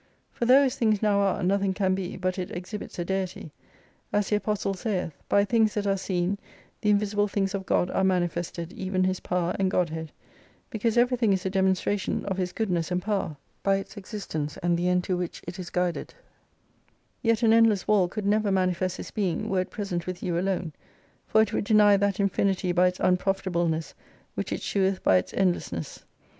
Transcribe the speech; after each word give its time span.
For 0.31 0.45
though 0.45 0.63
as 0.63 0.75
things 0.75 1.03
now 1.03 1.19
are, 1.19 1.43
nothing 1.43 1.75
can 1.75 1.93
be, 1.93 2.17
but 2.17 2.39
it 2.39 2.49
exhibits 2.49 2.97
a 2.97 3.05
Deity; 3.05 3.51
as 4.11 4.29
the 4.31 4.37
Apostle 4.37 4.73
saith. 4.73 5.13
By 5.29 5.45
things 5.45 5.75
that 5.75 5.85
are 5.85 5.95
seen 5.95 6.39
the 6.81 6.89
invisible 6.89 7.27
things 7.27 7.53
of 7.53 7.67
God 7.67 7.91
are 7.91 8.03
manifested, 8.03 8.73
even 8.73 9.03
His 9.03 9.19
power 9.19 9.55
and 9.59 9.69
Godhead, 9.69 10.11
because 10.71 10.97
everything 10.97 11.33
is 11.33 11.45
a 11.45 11.51
demonstration 11.51 12.25
of 12.25 12.37
His 12.37 12.51
goodness 12.51 12.89
and 12.89 12.99
power; 12.99 13.37
by 13.61 13.75
its 13.75 13.95
existence 13.95 14.57
and 14.63 14.75
the 14.75 14.89
end 14.89 15.03
to 15.03 15.15
which 15.15 15.43
it 15.47 15.59
is 15.59 15.69
guided: 15.69 16.15
yet 17.21 17.43
an 17.43 17.51
97 17.51 17.53
endless 17.53 17.87
waU 17.87 18.07
could 18.07 18.25
never 18.25 18.51
manifest 18.51 18.97
His 18.97 19.11
being, 19.11 19.49
were 19.49 19.61
it 19.61 19.69
present 19.69 20.07
with 20.07 20.23
you 20.23 20.35
alone: 20.35 20.73
for 21.27 21.43
it 21.43 21.53
would 21.53 21.65
deny 21.65 21.95
that 21.95 22.19
infinity 22.19 22.71
by 22.71 22.87
its 22.87 22.99
unprofitableness, 22.99 23.93
which 24.33 24.51
it 24.51 24.63
showeth 24.63 25.03
by 25.03 25.17
its 25.17 25.31
end 25.35 25.53
lessness. 25.53 25.99